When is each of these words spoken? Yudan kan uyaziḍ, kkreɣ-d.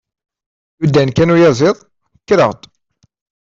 Yudan 0.79 1.09
kan 1.11 1.33
uyaziḍ, 1.35 1.77
kkreɣ-d. 2.19 2.61